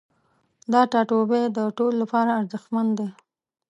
دا 0.71 0.81
ټاتوبی 0.91 1.43
د 1.57 1.59
ټولو 1.77 1.95
لپاره 2.03 2.31
ارزښتمن 2.39 2.87
دی 2.97 3.07